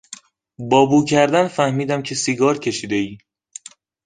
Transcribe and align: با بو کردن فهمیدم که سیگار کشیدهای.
با 0.57 0.85
بو 0.85 1.05
کردن 1.05 1.47
فهمیدم 1.47 2.01
که 2.01 2.15
سیگار 2.15 2.57
کشیدهای. 2.57 3.17